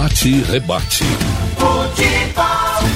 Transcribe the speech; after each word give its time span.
Bate 0.00 0.30
e 0.30 0.40
rebate. 0.40 1.04
Futebol. 1.58 2.88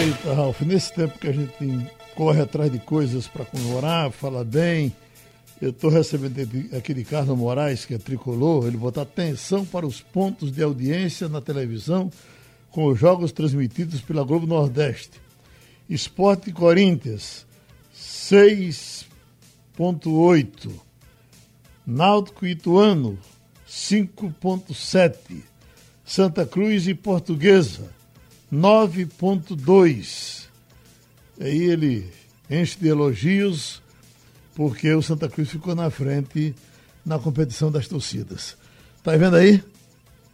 Eita, 0.00 0.32
Ralf, 0.32 0.62
nesse 0.62 0.94
tempo 0.94 1.18
que 1.18 1.28
a 1.28 1.32
gente 1.32 1.90
corre 2.14 2.40
atrás 2.40 2.72
de 2.72 2.78
coisas 2.78 3.28
para 3.28 3.44
comemorar, 3.44 4.10
fala 4.12 4.42
bem, 4.42 4.96
eu 5.60 5.68
estou 5.68 5.90
recebendo 5.90 6.40
aqui 6.74 6.94
de 6.94 7.04
Carlos 7.04 7.36
Moraes, 7.36 7.84
que 7.84 7.92
é 7.92 7.98
tricolor, 7.98 8.66
ele 8.66 8.78
botar 8.78 9.02
atenção 9.02 9.66
para 9.66 9.86
os 9.86 10.00
pontos 10.00 10.50
de 10.50 10.62
audiência 10.62 11.28
na 11.28 11.42
televisão 11.42 12.10
com 12.70 12.86
os 12.86 12.98
jogos 12.98 13.30
transmitidos 13.30 14.00
pela 14.00 14.24
Globo 14.24 14.46
Nordeste. 14.46 15.20
Esporte 15.86 16.50
Corinthians, 16.50 17.46
6.8. 17.94 20.70
Náutico 21.86 22.46
Ituano, 22.46 23.18
5.7. 23.70 25.42
Santa 26.04 26.44
Cruz 26.44 26.88
e 26.88 26.94
Portuguesa, 26.94 27.88
9.2. 28.52 30.46
Aí 31.40 31.70
ele 31.70 32.10
enche 32.50 32.76
de 32.80 32.88
elogios 32.88 33.80
porque 34.56 34.92
o 34.92 35.00
Santa 35.00 35.28
Cruz 35.28 35.48
ficou 35.48 35.74
na 35.74 35.88
frente 35.88 36.52
na 37.06 37.18
competição 37.18 37.70
das 37.70 37.86
torcidas. 37.86 38.56
Tá 39.04 39.16
vendo 39.16 39.36
aí? 39.36 39.62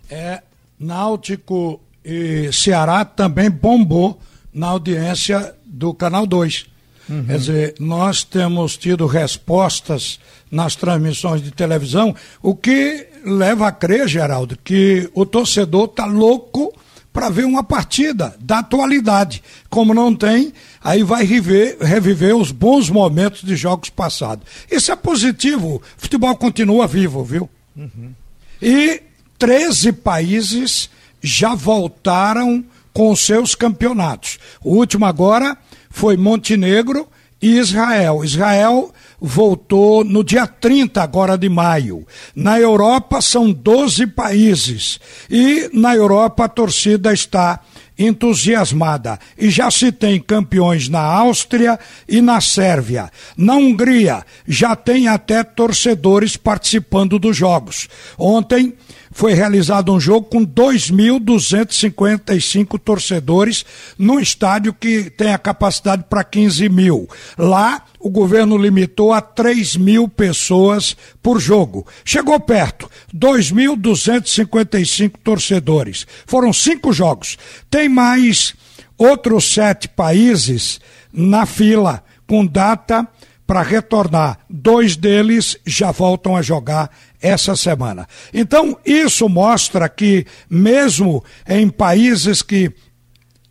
É, 0.08 0.42
Náutico 0.80 1.80
e 2.02 2.50
Ceará 2.52 3.04
também 3.04 3.50
bombou 3.50 4.18
na 4.52 4.68
audiência 4.68 5.54
do 5.64 5.92
Canal 5.92 6.26
2. 6.26 6.66
Uhum. 7.08 7.24
Quer 7.24 7.38
dizer, 7.38 7.74
nós 7.78 8.24
temos 8.24 8.76
tido 8.76 9.06
respostas 9.06 10.18
nas 10.50 10.74
transmissões 10.74 11.42
de 11.42 11.50
televisão, 11.50 12.14
o 12.42 12.54
que 12.54 13.06
leva 13.26 13.66
a 13.66 13.72
crer, 13.72 14.06
Geraldo, 14.08 14.56
que 14.62 15.10
o 15.12 15.26
torcedor 15.26 15.86
está 15.86 16.06
louco 16.06 16.72
para 17.12 17.28
ver 17.28 17.44
uma 17.44 17.64
partida 17.64 18.36
da 18.38 18.58
atualidade. 18.58 19.42
Como 19.68 19.92
não 19.92 20.14
tem, 20.14 20.52
aí 20.82 21.02
vai 21.02 21.24
reviver, 21.24 21.78
reviver 21.80 22.36
os 22.36 22.52
bons 22.52 22.88
momentos 22.88 23.42
de 23.42 23.56
jogos 23.56 23.90
passados. 23.90 24.46
Isso 24.70 24.92
é 24.92 24.96
positivo. 24.96 25.76
O 25.76 25.82
futebol 25.96 26.36
continua 26.36 26.86
vivo, 26.86 27.24
viu? 27.24 27.48
Uhum. 27.74 28.12
E 28.60 29.02
13 29.38 29.92
países 29.92 30.88
já 31.22 31.54
voltaram 31.54 32.64
com 32.92 33.14
seus 33.16 33.54
campeonatos. 33.54 34.38
O 34.62 34.76
último 34.76 35.04
agora 35.04 35.56
foi 35.90 36.16
Montenegro 36.16 37.08
e 37.40 37.58
Israel. 37.58 38.24
Israel 38.24 38.92
voltou 39.20 40.04
no 40.04 40.22
dia 40.22 40.46
30 40.46 41.02
agora 41.02 41.36
de 41.36 41.48
maio. 41.48 42.06
Na 42.34 42.58
Europa 42.58 43.20
são 43.20 43.52
12 43.52 44.06
países 44.08 45.00
e 45.30 45.70
na 45.72 45.94
Europa 45.94 46.44
a 46.44 46.48
torcida 46.48 47.12
está 47.12 47.60
entusiasmada 47.98 49.18
e 49.38 49.48
já 49.48 49.70
se 49.70 49.90
tem 49.90 50.20
campeões 50.20 50.88
na 50.88 51.00
Áustria 51.00 51.78
e 52.08 52.20
na 52.20 52.40
Sérvia. 52.40 53.10
Na 53.36 53.54
Hungria 53.54 54.24
já 54.46 54.76
tem 54.76 55.08
até 55.08 55.42
torcedores 55.42 56.36
participando 56.36 57.18
dos 57.18 57.36
jogos. 57.36 57.88
Ontem 58.18 58.74
foi 59.16 59.32
realizado 59.32 59.92
um 59.94 59.98
jogo 59.98 60.26
com 60.26 60.44
2.255 60.44 62.78
torcedores 62.78 63.64
num 63.98 64.20
estádio 64.20 64.74
que 64.74 65.08
tem 65.08 65.32
a 65.32 65.38
capacidade 65.38 66.04
para 66.06 66.22
15 66.22 66.68
mil. 66.68 67.08
Lá, 67.38 67.82
o 67.98 68.10
governo 68.10 68.58
limitou 68.58 69.14
a 69.14 69.22
3 69.22 69.78
mil 69.78 70.06
pessoas 70.06 70.94
por 71.22 71.40
jogo. 71.40 71.86
Chegou 72.04 72.38
perto, 72.38 72.90
2.255 73.14 75.12
torcedores. 75.24 76.06
Foram 76.26 76.52
cinco 76.52 76.92
jogos. 76.92 77.38
Tem 77.70 77.88
mais 77.88 78.54
outros 78.98 79.50
sete 79.50 79.88
países 79.88 80.78
na 81.10 81.46
fila, 81.46 82.04
com 82.26 82.44
data 82.44 83.08
para 83.46 83.62
retornar. 83.62 84.40
Dois 84.50 84.96
deles 84.96 85.56
já 85.64 85.90
voltam 85.90 86.36
a 86.36 86.42
jogar 86.42 86.90
essa 87.20 87.56
semana. 87.56 88.06
Então, 88.32 88.78
isso 88.84 89.28
mostra 89.28 89.88
que, 89.88 90.26
mesmo 90.48 91.24
em 91.48 91.68
países 91.68 92.42
que 92.42 92.72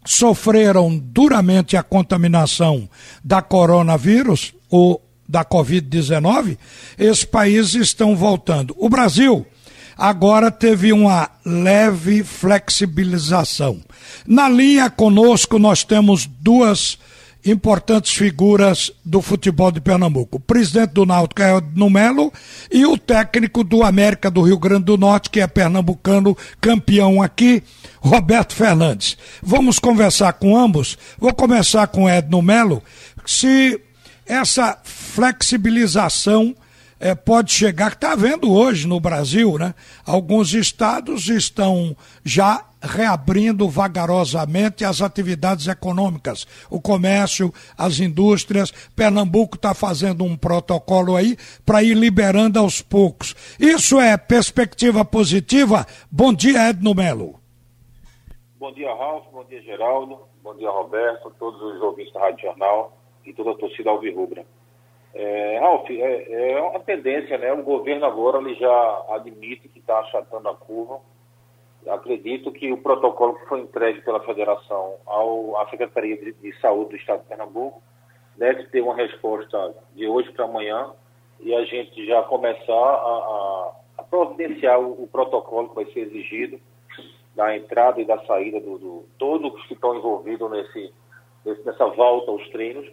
sofreram 0.06 0.98
duramente 0.98 1.76
a 1.76 1.84
contaminação 1.84 2.88
da 3.24 3.42
coronavírus 3.42 4.54
ou 4.70 5.02
da 5.28 5.44
Covid-19, 5.44 6.58
esses 6.98 7.26
países 7.26 7.76
estão 7.76 8.16
voltando. 8.16 8.76
O 8.78 8.88
Brasil 8.88 9.46
agora 9.98 10.52
teve 10.52 10.94
uma 10.94 11.30
leve 11.44 12.24
flexibilização. 12.24 13.82
Na 14.28 14.48
linha 14.48 14.90
conosco, 14.90 15.58
nós 15.58 15.84
temos 15.84 16.26
duas 16.26 17.00
importantes 17.46 18.14
figuras 18.14 18.92
do 19.04 19.22
futebol 19.22 19.72
de 19.72 19.80
Pernambuco. 19.80 20.38
O 20.38 20.40
presidente 20.40 20.94
do 20.94 21.06
Náutico 21.06 21.44
é 21.44 21.56
Edno 21.56 21.90
Melo 21.90 22.34
e 22.72 22.86
o 22.86 22.98
técnico 22.98 23.64
do 23.64 23.84
América 23.84 24.32
do 24.32 24.42
Rio 24.42 24.58
Grande 24.58 24.86
do 24.86 24.98
Norte, 24.98 25.30
que 25.30 25.40
é 25.40 25.46
pernambucano, 25.46 26.36
campeão 26.60 27.22
aqui, 27.22 27.62
Roberto 28.00 28.56
Fernandes. 28.56 29.16
Vamos 29.44 29.78
conversar 29.78 30.34
com 30.34 30.58
ambos. 30.58 30.98
Vou 31.20 31.34
começar 31.34 31.86
com 31.88 32.10
Edno 32.10 32.42
Melo. 32.42 32.82
Se 33.26 33.80
essa 34.26 34.80
flexibilização 34.84 36.56
é, 37.00 37.14
pode 37.14 37.54
chegar, 37.54 37.92
que 37.92 37.98
está 37.98 38.14
havendo 38.14 38.52
hoje 38.52 38.88
no 38.88 39.00
Brasil, 39.00 39.58
né? 39.60 39.76
Alguns 40.06 40.54
estados 40.54 41.28
estão 41.28 41.96
já 42.24 42.64
reabrindo 42.86 43.68
vagarosamente 43.68 44.86
as 44.86 45.02
atividades 45.02 45.68
econômicas, 45.68 46.46
o 46.70 46.80
comércio, 46.80 47.54
as 47.78 48.00
indústrias. 48.00 48.72
Pernambuco 48.96 49.56
está 49.56 49.74
fazendo 49.74 50.24
um 50.24 50.38
protocolo 50.38 51.16
aí 51.16 51.36
para 51.66 51.84
ir 51.84 51.96
liberando 51.96 52.60
aos 52.60 52.82
poucos. 52.82 53.36
Isso 53.60 54.00
é 54.00 54.16
perspectiva 54.18 55.04
positiva? 55.04 55.86
Bom 56.12 56.34
dia, 56.34 56.70
Edno 56.70 56.94
Melo. 56.94 57.40
Bom 58.58 58.72
dia, 58.72 58.94
Ralf. 58.94 59.26
Bom 59.32 59.44
dia, 59.46 59.62
Geraldo. 59.62 60.20
Bom 60.42 60.56
dia, 60.56 60.70
Roberto, 60.70 61.34
todos 61.40 61.62
os 61.62 61.82
ouvintes 61.82 62.14
da 62.14 62.20
Rádio 62.20 62.42
Jornal 62.48 62.98
e 63.26 63.34
toda 63.34 63.52
a 63.52 63.56
torcida 63.56 63.90
alvirrubra. 63.90 64.46
É, 65.14 65.60
Ralf, 65.60 65.90
é, 65.90 66.52
é, 66.52 66.62
uma 66.62 66.80
tendência, 66.82 67.38
né? 67.38 67.52
O 67.54 67.64
governo 67.64 68.06
agora 68.06 68.40
ele 68.40 68.54
já 68.56 69.06
admite 69.12 69.70
que 69.70 69.80
está 69.80 70.00
achatando 70.00 70.50
a 70.50 70.56
curva. 70.56 71.00
Acredito 71.88 72.52
que 72.52 72.72
o 72.72 72.78
protocolo 72.78 73.36
que 73.36 73.46
foi 73.48 73.62
entregue 73.62 74.02
pela 74.02 74.20
Federação 74.22 74.96
ao, 75.06 75.58
à 75.58 75.70
Secretaria 75.70 76.18
de, 76.18 76.34
de 76.34 76.60
Saúde 76.60 76.92
do 76.92 76.96
Estado 76.96 77.22
de 77.22 77.28
Pernambuco 77.28 77.82
deve 78.38 78.64
ter 78.66 78.82
uma 78.82 78.96
resposta 78.96 79.74
de 79.96 80.08
hoje 80.08 80.32
para 80.32 80.46
amanhã 80.46 80.92
e 81.40 81.54
a 81.54 81.64
gente 81.66 82.06
já 82.06 82.24
começar 82.24 82.74
a, 82.74 83.72
a, 84.00 84.04
providenciar 84.04 84.80
o, 84.80 85.04
o, 85.04 85.08
protocolo 85.08 85.70
que 85.70 85.76
vai 85.76 85.86
ser 85.92 86.02
exigido 86.02 86.60
da 87.36 87.56
entrada 87.56 88.02
e 88.02 88.06
da 88.06 88.18
saída 88.26 88.60
do, 88.60 88.78
do 88.78 89.06
todos 89.18 89.66
que 89.68 89.74
estão 89.74 89.96
envolvidos 89.96 90.50
nesse, 90.50 90.94
nessa 91.66 91.86
volta 91.88 92.32
aos 92.32 92.48
treinos 92.50 92.90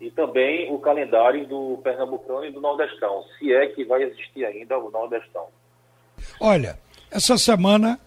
e 0.00 0.10
também 0.10 0.72
o 0.72 0.78
calendário 0.78 1.46
do 1.46 1.80
Pernambucano 1.82 2.44
e 2.44 2.50
do 2.50 2.60
Nordestão, 2.60 3.24
se 3.38 3.52
é 3.52 3.66
que 3.68 3.84
vai 3.84 4.02
existir 4.02 4.44
ainda 4.44 4.78
o 4.78 4.90
Nordestão. 4.90 5.46
Olha, 6.40 6.78
essa 7.10 7.38
semana 7.38 7.98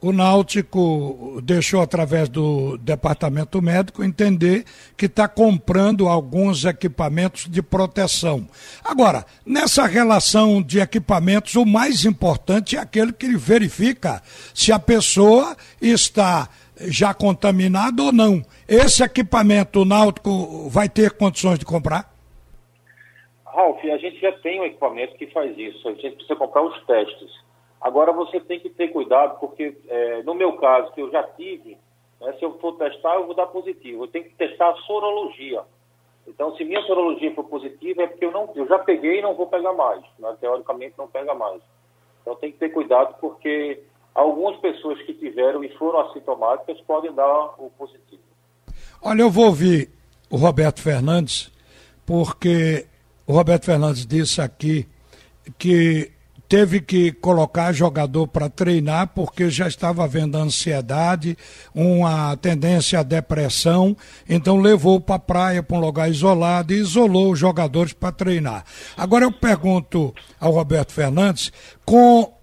o 0.00 0.12
Náutico 0.12 1.40
deixou, 1.42 1.80
através 1.80 2.28
do 2.28 2.78
departamento 2.78 3.60
médico, 3.60 4.04
entender 4.04 4.64
que 4.96 5.06
está 5.06 5.26
comprando 5.26 6.08
alguns 6.08 6.64
equipamentos 6.64 7.48
de 7.48 7.60
proteção. 7.62 8.46
Agora, 8.84 9.24
nessa 9.44 9.86
relação 9.86 10.62
de 10.62 10.80
equipamentos, 10.80 11.54
o 11.56 11.66
mais 11.66 12.04
importante 12.04 12.76
é 12.76 12.80
aquele 12.80 13.12
que 13.12 13.36
verifica 13.36 14.22
se 14.54 14.72
a 14.72 14.78
pessoa 14.78 15.56
está 15.80 16.48
já 16.80 17.12
contaminada 17.12 18.02
ou 18.02 18.12
não. 18.12 18.44
Esse 18.68 19.02
equipamento 19.02 19.84
náutico 19.84 20.68
vai 20.68 20.88
ter 20.88 21.12
condições 21.12 21.58
de 21.58 21.64
comprar? 21.64 22.12
Ralf, 23.44 23.84
a 23.84 23.98
gente 23.98 24.20
já 24.20 24.30
tem 24.38 24.60
um 24.60 24.64
equipamento 24.64 25.16
que 25.16 25.26
faz 25.28 25.58
isso. 25.58 25.88
A 25.88 25.92
gente 25.94 26.12
precisa 26.12 26.36
comprar 26.36 26.62
os 26.62 26.86
testes. 26.86 27.47
Agora 27.80 28.12
você 28.12 28.40
tem 28.40 28.58
que 28.58 28.70
ter 28.70 28.88
cuidado, 28.88 29.38
porque 29.38 29.76
é, 29.88 30.22
no 30.22 30.34
meu 30.34 30.54
caso, 30.54 30.92
que 30.92 31.00
eu 31.00 31.10
já 31.10 31.22
tive, 31.22 31.78
né, 32.20 32.32
se 32.38 32.44
eu 32.44 32.58
for 32.58 32.76
testar, 32.76 33.14
eu 33.14 33.26
vou 33.26 33.34
dar 33.34 33.46
positivo. 33.46 34.04
Eu 34.04 34.08
tenho 34.08 34.24
que 34.24 34.34
testar 34.34 34.70
a 34.70 34.76
sorologia. 34.78 35.62
Então, 36.26 36.54
se 36.56 36.64
minha 36.64 36.82
sorologia 36.82 37.34
for 37.34 37.44
positiva, 37.44 38.02
é 38.02 38.06
porque 38.06 38.24
eu, 38.24 38.32
não, 38.32 38.50
eu 38.54 38.66
já 38.66 38.78
peguei 38.80 39.18
e 39.18 39.22
não 39.22 39.34
vou 39.34 39.46
pegar 39.46 39.72
mais. 39.72 40.02
Né? 40.18 40.36
Teoricamente, 40.40 40.94
não 40.98 41.08
pega 41.08 41.34
mais. 41.34 41.62
Então, 42.20 42.34
tem 42.34 42.52
que 42.52 42.58
ter 42.58 42.70
cuidado, 42.70 43.14
porque 43.20 43.82
algumas 44.14 44.58
pessoas 44.60 45.00
que 45.02 45.14
tiveram 45.14 45.62
e 45.62 45.68
foram 45.76 46.00
assintomáticas 46.00 46.80
podem 46.82 47.12
dar 47.12 47.54
o 47.58 47.70
positivo. 47.78 48.22
Olha, 49.00 49.22
eu 49.22 49.30
vou 49.30 49.46
ouvir 49.46 49.88
o 50.28 50.36
Roberto 50.36 50.82
Fernandes, 50.82 51.50
porque 52.04 52.86
o 53.26 53.32
Roberto 53.32 53.66
Fernandes 53.66 54.04
disse 54.04 54.40
aqui 54.40 54.86
que 55.56 56.10
teve 56.48 56.80
que 56.80 57.12
colocar 57.12 57.72
jogador 57.72 58.26
para 58.26 58.48
treinar 58.48 59.08
porque 59.08 59.50
já 59.50 59.68
estava 59.68 60.04
havendo 60.04 60.38
ansiedade, 60.38 61.36
uma 61.74 62.36
tendência 62.36 63.00
à 63.00 63.02
depressão, 63.02 63.96
então 64.28 64.56
levou 64.56 65.00
para 65.00 65.16
a 65.16 65.18
praia, 65.18 65.62
para 65.62 65.76
um 65.76 65.80
lugar 65.80 66.10
isolado 66.10 66.72
e 66.72 66.78
isolou 66.78 67.32
os 67.32 67.38
jogadores 67.38 67.92
para 67.92 68.12
treinar. 68.12 68.64
Agora 68.96 69.24
eu 69.24 69.32
pergunto 69.32 70.14
ao 70.40 70.52
Roberto 70.52 70.92
Fernandes, 70.92 71.52
com 71.84 72.37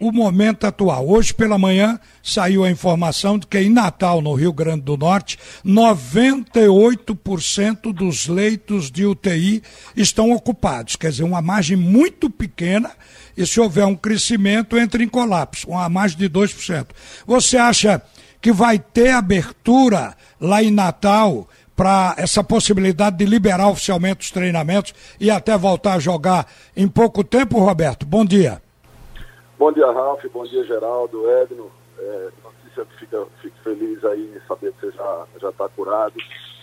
o 0.00 0.10
momento 0.10 0.66
atual. 0.66 1.08
Hoje 1.08 1.32
pela 1.34 1.58
manhã 1.58 2.00
saiu 2.22 2.64
a 2.64 2.70
informação 2.70 3.38
de 3.38 3.46
que 3.46 3.58
em 3.58 3.68
Natal, 3.68 4.22
no 4.22 4.32
Rio 4.34 4.52
Grande 4.52 4.82
do 4.82 4.96
Norte, 4.96 5.38
98% 5.64 7.92
dos 7.92 8.26
leitos 8.26 8.90
de 8.90 9.04
UTI 9.04 9.62
estão 9.94 10.32
ocupados. 10.32 10.96
Quer 10.96 11.10
dizer, 11.10 11.24
uma 11.24 11.42
margem 11.42 11.76
muito 11.76 12.30
pequena 12.30 12.90
e 13.36 13.46
se 13.46 13.60
houver 13.60 13.84
um 13.84 13.94
crescimento, 13.94 14.78
entra 14.78 15.02
em 15.02 15.08
colapso, 15.08 15.68
uma 15.68 15.86
margem 15.88 16.18
de 16.18 16.28
2%. 16.28 16.86
Você 17.26 17.58
acha 17.58 18.02
que 18.40 18.52
vai 18.52 18.78
ter 18.78 19.10
abertura 19.10 20.16
lá 20.40 20.62
em 20.62 20.70
Natal 20.70 21.48
para 21.76 22.14
essa 22.18 22.44
possibilidade 22.44 23.16
de 23.16 23.24
liberar 23.24 23.68
oficialmente 23.68 24.26
os 24.26 24.30
treinamentos 24.30 24.94
e 25.18 25.30
até 25.30 25.56
voltar 25.56 25.94
a 25.94 25.98
jogar 25.98 26.46
em 26.76 26.86
pouco 26.88 27.24
tempo, 27.24 27.58
Roberto? 27.58 28.04
Bom 28.04 28.22
dia. 28.24 28.60
Bom 29.60 29.70
dia, 29.72 29.90
Ralf. 29.90 30.24
Bom 30.32 30.42
dia, 30.44 30.64
Geraldo, 30.64 31.30
Edno. 31.30 31.70
É, 31.98 32.30
notícia 32.42 32.82
que 32.82 32.96
fica, 32.96 33.26
feliz 33.62 34.02
aí 34.06 34.34
em 34.34 34.40
saber 34.48 34.72
que 34.72 34.86
você 34.86 34.96
já 35.38 35.50
está 35.50 35.68
curado, 35.68 36.14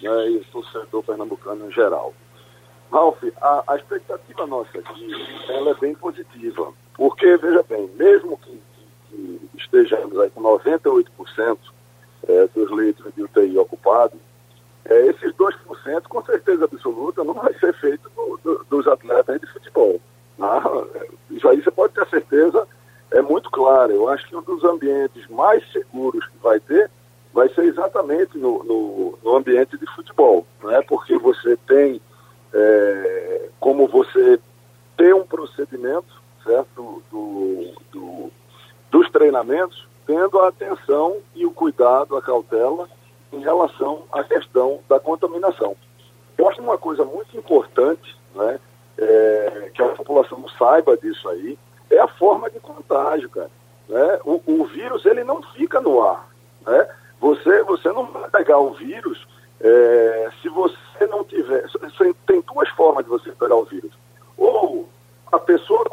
né, 0.01 0.29
e 0.31 0.37
o 0.37 0.45
torcedor 0.45 1.03
pernambucano 1.03 1.67
em 1.67 1.71
geral. 1.71 2.11
Ralf, 2.91 3.21
a, 3.39 3.63
a, 3.67 3.75
expectativa 3.75 4.47
nossa 4.47 4.79
aqui, 4.79 5.11
ela 5.47 5.69
é 5.69 5.73
bem 5.75 5.93
positiva, 5.93 6.73
porque, 6.95 7.37
veja 7.37 7.63
bem, 7.69 7.87
mesmo 7.97 8.35
que, 8.39 8.59
que, 9.11 9.41
que 9.51 9.57
estejamos 9.57 10.19
aí 10.19 10.31
com 10.31 10.41
98% 10.41 11.59
é, 12.27 12.47
dos 12.47 12.71
leitos 12.71 13.13
de 13.13 13.21
UTI 13.21 13.59
ocupados, 13.59 14.19
é, 14.85 15.05
esses 15.05 15.31
2%, 15.33 16.01
com 16.09 16.25
certeza 16.25 16.65
absoluta, 16.65 17.23
não 17.23 17.35
vai 17.35 17.53
ser 17.59 17.75
feito 17.75 18.09
do, 18.09 18.39
do, 18.43 18.65
dos 18.67 18.87
atletas 18.87 19.39
de 19.39 19.45
futebol. 19.53 20.01
Né? 20.39 20.47
Isso 21.29 21.47
aí 21.47 21.61
você 21.61 21.69
pode 21.69 21.93
ter 21.93 22.07
certeza 22.07 22.67
é 23.11 23.21
muito 23.21 23.49
clara. 23.49 23.91
Eu 23.91 24.09
acho 24.09 24.27
que 24.27 24.35
um 24.35 24.41
dos 24.41 24.63
ambientes 24.63 25.27
mais 25.29 25.63
seguros 25.71 26.25
que 26.25 26.37
vai 26.41 26.59
ter 26.59 26.89
vai 27.33 27.49
ser 27.49 27.65
exatamente 27.65 28.37
no, 28.37 28.63
no, 28.63 29.19
no 29.23 29.35
ambiente 29.35 29.77
de 29.77 29.85
futebol, 29.95 30.45
né? 30.63 30.81
porque 30.87 31.17
você 31.17 31.55
tem 31.67 32.01
é, 32.53 33.49
como 33.59 33.87
você 33.87 34.39
ter 34.95 35.13
um 35.13 35.23
procedimento 35.23 36.21
certo 36.43 37.03
do, 37.11 37.73
do, 37.91 38.31
dos 38.89 39.09
treinamentos, 39.11 39.87
tendo 40.05 40.39
a 40.39 40.47
atenção 40.47 41.17
e 41.35 41.45
o 41.45 41.51
cuidado, 41.51 42.15
a 42.15 42.21
cautela 42.21 42.89
em 43.31 43.39
relação 43.41 44.03
à 44.11 44.23
questão 44.23 44.79
da 44.87 44.99
contaminação. 44.99 45.75
Eu 46.37 46.49
acho 46.49 46.61
uma 46.61 46.77
coisa 46.77 47.03
muito 47.03 47.37
importante, 47.37 48.15
né, 48.33 48.59
é, 48.97 49.71
que 49.73 49.81
a 49.81 49.89
população 49.89 50.43
saiba 50.57 50.97
disso 50.97 51.27
aí, 51.29 51.57
forma 52.17 52.49
de 52.49 52.59
contágio, 52.59 53.29
cara. 53.29 53.49
Né? 53.87 54.19
O, 54.25 54.41
o 54.45 54.65
vírus, 54.65 55.05
ele 55.05 55.23
não 55.23 55.41
fica 55.53 55.79
no 55.79 56.01
ar. 56.01 56.27
Né? 56.65 56.87
Você, 57.19 57.63
você 57.63 57.91
não 57.91 58.05
vai 58.05 58.29
pegar 58.29 58.59
o 58.59 58.73
vírus 58.73 59.25
é, 59.59 60.29
se 60.41 60.49
você 60.49 61.07
não 61.09 61.23
tiver... 61.23 61.65
Tem 62.25 62.41
duas 62.41 62.69
formas 62.69 63.03
de 63.05 63.09
você 63.09 63.31
pegar 63.31 63.55
o 63.55 63.65
vírus. 63.65 63.91
Ou 64.37 64.87
a 65.31 65.39
pessoa 65.39 65.83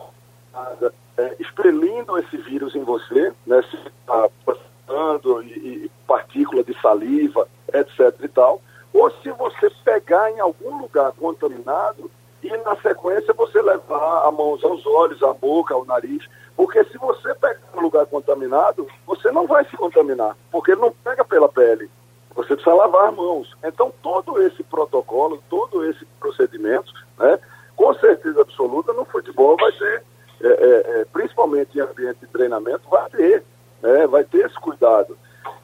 é, 1.16 1.36
expelindo 1.38 2.18
esse 2.18 2.36
vírus 2.36 2.74
em 2.74 2.82
você, 2.82 3.32
né, 3.46 3.62
se 3.70 3.76
está 3.76 4.28
passando 4.44 5.42
e, 5.42 5.84
e 5.84 5.90
partícula 6.06 6.62
de 6.62 6.78
saliva, 6.80 7.48
etc 7.72 8.14
e 8.22 8.28
tal, 8.28 8.60
ou 8.92 9.10
se 9.22 9.30
você 9.32 9.70
pegar 9.84 10.30
em 10.30 10.40
algum 10.40 10.80
lugar 10.80 11.12
contaminado 11.12 12.10
e 12.44 12.56
na 12.58 12.76
sequência 12.76 13.32
você 13.32 13.61
levar 13.62 14.26
a 14.26 14.31
mãos 14.31 14.62
aos 14.62 14.85
olhos, 14.87 15.23
à 15.23 15.32
boca, 15.32 15.75
ao 15.75 15.85
nariz, 15.87 16.29
porque 16.55 16.85
se 16.85 16.99
você 16.99 17.35
pegar 17.35 17.58
um 17.75 17.81
lugar 17.81 18.06
contaminado, 18.06 18.87
você 19.06 19.31
não 19.32 19.46
vai 19.46 19.64
se 19.64 19.76
contaminar, 19.76 20.37
porque 20.52 20.73
ele 20.73 20.82
não 20.82 20.93
pega 20.93 21.25
pela 21.25 21.49
pele. 21.49 21.91
Você 22.35 22.55
precisa 22.55 22.75
lavar 22.75 23.08
as 23.08 23.14
mãos. 23.14 23.56
Então 23.64 23.93
todo 24.02 24.41
esse 24.43 24.62
protocolo, 24.62 25.43
todo 25.49 25.85
esse 25.85 26.05
procedimento, 26.20 26.93
né, 27.19 27.38
com 27.75 27.94
certeza 27.94 28.43
absoluta 28.43 28.93
no 28.93 29.05
futebol 29.06 29.56
vai 29.56 29.73
ter, 29.73 30.05
é, 30.43 30.49
é, 30.49 31.00
é, 31.00 31.05
principalmente 31.06 31.79
em 31.79 31.81
ambiente 31.81 32.20
de 32.20 32.26
treinamento, 32.26 32.82
vai 32.91 33.08
ter, 33.11 33.43
né, 33.82 34.06
vai 34.06 34.23
ter 34.25 34.44
esse 34.44 34.56
cuidado. 34.56 35.17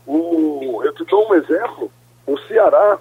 O, 0.07 0.81
eu 0.83 0.95
te 0.95 1.05
dou 1.05 1.31
um 1.31 1.35
exemplo, 1.35 1.91
o 2.27 2.39
Ceará, 2.39 2.99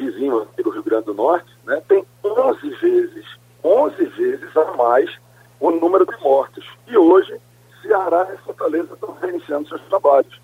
vizinho 0.00 0.42
aqui 0.42 0.62
do 0.62 0.70
Rio 0.70 0.82
Grande 0.82 1.06
do 1.06 1.14
Norte, 1.14 1.50
né, 1.64 1.82
tem 1.86 2.04
11 2.24 2.70
vezes, 2.76 3.26
11 3.62 4.04
vezes 4.06 4.56
a 4.56 4.72
mais 4.76 5.10
o 5.58 5.70
número 5.70 6.06
de 6.06 6.16
mortes. 6.22 6.64
E 6.86 6.96
hoje, 6.96 7.38
Ceará 7.82 8.28
e 8.34 8.38
Fortaleza 8.38 8.94
estão 8.94 9.16
reiniciando 9.20 9.68
seus 9.68 9.82
trabalhos. 9.82 10.40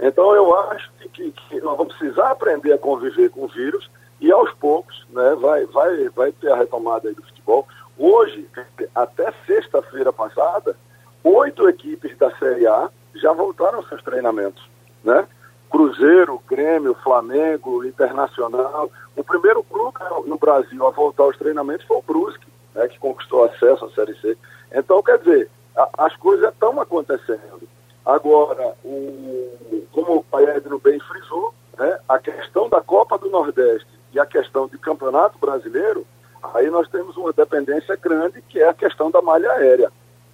Então, 0.00 0.34
eu 0.34 0.56
acho 0.70 0.90
que, 1.12 1.32
que, 1.32 1.60
nós 1.60 1.76
vamos 1.76 1.96
precisar 1.96 2.30
aprender 2.30 2.72
a 2.72 2.78
conviver 2.78 3.30
com 3.30 3.44
o 3.44 3.48
vírus 3.48 3.90
e, 4.20 4.30
aos 4.30 4.52
poucos, 4.54 5.04
né, 5.10 5.36
vai, 5.40 5.66
vai, 5.66 6.08
vai 6.10 6.32
ter 6.32 6.52
a 6.52 6.56
retomada 6.56 7.12
do 7.12 7.22
futebol. 7.22 7.66
Hoje, 7.98 8.48
até 8.94 9.32
sexta-feira 9.44 10.12
passada, 10.12 10.76
oito 11.24 11.68
equipes 11.68 12.16
da 12.16 12.30
Série 12.36 12.66
A 12.66 12.88
já 13.16 13.32
voltaram 13.32 13.78
aos 13.78 13.88
seus 13.88 14.02
treinamentos, 14.02 14.62
né? 15.02 15.26
Cruzeiro, 15.70 16.42
Grêmio, 16.48 16.94
Flamengo, 17.02 17.84
Internacional. 17.84 18.90
O 19.16 19.24
primeiro 19.24 19.62
clube 19.62 19.98
no 20.26 20.38
Brasil 20.38 20.86
a 20.86 20.90
voltar 20.90 21.24
aos 21.24 21.36
treinamentos 21.36 21.86
foi 21.86 21.98
o 21.98 22.02
Brusque, 22.02 22.46
né, 22.74 22.88
que 22.88 22.98
conquistou 22.98 23.44
acesso 23.44 23.84
à 23.84 23.90
Série 23.90 24.18
C. 24.20 24.36
Então, 24.72 25.02
quer 25.02 25.18
dizer, 25.18 25.50
a, 25.76 25.88
as 25.98 26.16
coisas 26.16 26.52
estão 26.52 26.80
acontecendo. 26.80 27.68
Agora, 28.04 28.74
o, 28.84 29.86
como 29.92 30.16
o 30.16 30.24
pai 30.24 30.44
Edno 30.56 30.78
bem 30.78 30.98
frisou, 31.00 31.52
né, 31.78 31.98
a 32.08 32.18
questão 32.18 32.68
da 32.68 32.80
Copa 32.80 33.18
do 33.18 33.28
Nordeste 33.28 33.88
e 34.12 34.18
a 34.18 34.26
questão 34.26 34.66
de 34.66 34.78
Campeonato 34.78 35.38
Brasileiro, 35.38 36.06
aí 36.54 36.70
nós 36.70 36.88
temos 36.88 37.16
uma 37.16 37.32
dependência 37.32 37.96
grande, 37.96 38.42
que 38.48 38.60
é 38.60 38.68
a 38.68 38.74
questão 38.74 39.10
da 39.10 39.20
malha 39.20 39.50
aérea. 39.52 39.92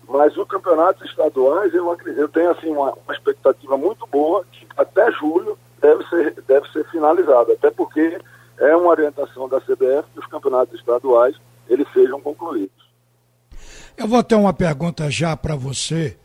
Mas 0.08 0.36
os 0.36 0.46
campeonatos 0.46 1.08
estaduais, 1.08 1.72
eu, 1.74 1.96
eu 2.16 2.28
tenho 2.28 2.50
assim, 2.50 2.70
uma, 2.70 2.92
uma 2.92 3.14
expectativa 3.14 3.76
muito 3.76 4.06
boa, 4.06 4.44
que 4.52 4.66
até 4.76 5.10
julho 5.12 5.58
deve 5.80 6.06
ser, 6.08 6.42
deve 6.46 6.70
ser 6.70 6.84
finalizado, 6.90 7.52
até 7.52 7.70
porque 7.70 8.18
é 8.58 8.76
uma 8.76 8.90
orientação 8.90 9.48
da 9.48 9.60
CBF 9.60 10.04
que 10.12 10.20
os 10.20 10.26
campeonatos 10.26 10.78
estaduais 10.78 11.36
eles 11.68 11.86
sejam 11.92 12.20
concluídos. 12.20 12.84
Eu 13.96 14.08
vou 14.08 14.22
ter 14.22 14.34
uma 14.34 14.52
pergunta 14.52 15.10
já 15.10 15.36
para 15.36 15.54
você 15.54 16.16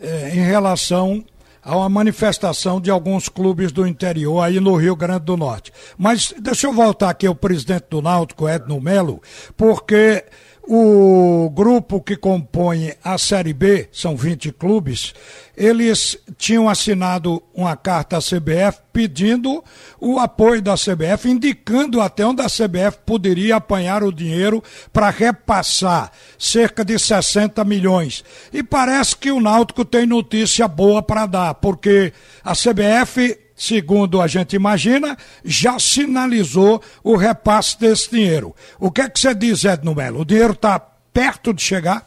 é, 0.00 0.30
em 0.30 0.40
relação 0.40 1.24
a 1.62 1.76
uma 1.76 1.88
manifestação 1.88 2.80
de 2.80 2.90
alguns 2.90 3.28
clubes 3.28 3.70
do 3.70 3.86
interior 3.86 4.40
aí 4.40 4.58
no 4.60 4.74
Rio 4.76 4.96
Grande 4.96 5.24
do 5.26 5.36
Norte. 5.36 5.72
Mas 5.98 6.32
deixa 6.38 6.66
eu 6.66 6.72
voltar 6.72 7.10
aqui 7.10 7.26
ao 7.26 7.34
presidente 7.34 7.86
do 7.90 8.00
Náutico, 8.00 8.48
Edno 8.48 8.80
Melo, 8.80 9.20
porque 9.56 10.24
o 10.70 11.48
grupo 11.48 11.98
que 11.98 12.14
compõe 12.14 12.92
a 13.02 13.16
Série 13.16 13.54
B, 13.54 13.88
são 13.90 14.14
20 14.14 14.52
clubes, 14.52 15.14
eles 15.56 16.18
tinham 16.36 16.68
assinado 16.68 17.42
uma 17.54 17.74
carta 17.74 18.18
à 18.18 18.20
CBF 18.20 18.78
pedindo 18.92 19.64
o 19.98 20.18
apoio 20.18 20.60
da 20.60 20.74
CBF, 20.74 21.30
indicando 21.30 22.02
até 22.02 22.26
onde 22.26 22.42
a 22.42 22.48
CBF 22.48 22.98
poderia 23.06 23.56
apanhar 23.56 24.02
o 24.02 24.12
dinheiro 24.12 24.62
para 24.92 25.08
repassar 25.08 26.12
cerca 26.38 26.84
de 26.84 26.98
60 26.98 27.64
milhões. 27.64 28.22
E 28.52 28.62
parece 28.62 29.16
que 29.16 29.32
o 29.32 29.40
Náutico 29.40 29.86
tem 29.86 30.04
notícia 30.04 30.68
boa 30.68 31.02
para 31.02 31.24
dar, 31.24 31.54
porque 31.54 32.12
a 32.44 32.52
CBF 32.52 33.47
segundo 33.58 34.22
a 34.22 34.26
gente 34.26 34.54
imagina, 34.54 35.16
já 35.44 35.78
sinalizou 35.78 36.80
o 37.02 37.16
repasse 37.16 37.78
desse 37.78 38.10
dinheiro. 38.10 38.54
O 38.78 38.90
que 38.90 39.02
é 39.02 39.08
que 39.10 39.18
você 39.18 39.34
diz, 39.34 39.64
Edno 39.64 39.94
Melo? 39.94 40.20
O 40.20 40.24
dinheiro 40.24 40.52
está 40.52 40.80
perto 41.12 41.52
de 41.52 41.60
chegar? 41.60 42.06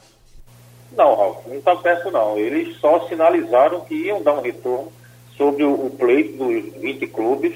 Não, 0.96 1.16
Ralf, 1.16 1.46
não 1.48 1.58
está 1.58 1.76
perto 1.76 2.10
não. 2.10 2.38
Eles 2.38 2.78
só 2.78 3.08
sinalizaram 3.08 3.82
que 3.82 3.96
iam 3.96 4.24
dar 4.24 4.34
um 4.34 4.42
retorno 4.42 4.92
sobre 5.38 5.64
o, 5.64 5.90
pleito 5.90 6.38
dos 6.38 6.74
20 6.82 7.08
clubes. 7.08 7.54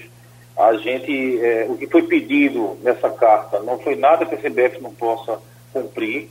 A 0.58 0.74
gente, 0.78 1.40
é, 1.42 1.66
o 1.70 1.78
que 1.78 1.88
foi 1.88 2.04
pedido 2.04 2.78
nessa 2.82 3.10
carta 3.10 3.60
não 3.60 3.78
foi 3.80 3.96
nada 3.96 4.26
que 4.26 4.36
a 4.36 4.38
CBF 4.38 4.82
não 4.82 4.92
possa 4.94 5.40
cumprir. 5.72 6.30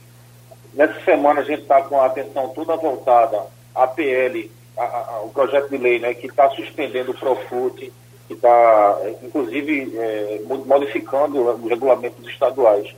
Nessa 0.73 0.99
semana 1.01 1.41
a 1.41 1.43
gente 1.43 1.61
está 1.61 1.81
com 1.83 1.99
a 1.99 2.07
atenção 2.07 2.49
toda 2.49 2.75
voltada 2.75 3.41
à 3.73 3.87
PL 3.87 4.51
a, 4.77 4.83
a, 4.83 5.21
o 5.23 5.29
projeto 5.29 5.69
de 5.69 5.77
lei 5.77 5.99
né, 5.99 6.13
que 6.13 6.27
está 6.27 6.49
suspendendo 6.51 7.11
o 7.11 7.17
Profut, 7.17 7.91
que 8.27 8.33
está, 8.33 8.99
inclusive, 9.23 9.93
é, 9.97 10.41
modificando 10.65 11.41
os 11.41 11.69
regulamentos 11.69 12.27
estaduais. 12.27 12.93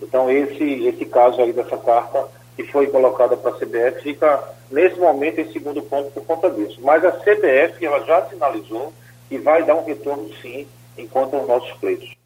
Então, 0.00 0.30
esse, 0.30 0.86
esse 0.86 1.04
caso 1.06 1.40
aí 1.40 1.52
dessa 1.52 1.76
carta 1.76 2.28
que 2.56 2.64
foi 2.64 2.88
colocada 2.88 3.36
para 3.36 3.52
a 3.52 3.54
CBF 3.54 4.02
fica, 4.02 4.42
nesse 4.70 4.98
momento, 4.98 5.40
em 5.40 5.52
segundo 5.52 5.82
ponto 5.82 6.10
por 6.10 6.24
conta 6.24 6.50
disso. 6.50 6.80
Mas 6.82 7.04
a 7.04 7.12
CBF 7.12 7.84
ela 7.84 8.04
já 8.04 8.26
sinalizou 8.26 8.92
que 9.28 9.38
vai 9.38 9.62
dar 9.64 9.76
um 9.76 9.84
retorno, 9.84 10.28
sim, 10.40 10.66
enquanto 10.96 11.36
os 11.36 11.46
nossos 11.46 11.70
pleitos. 11.78 12.16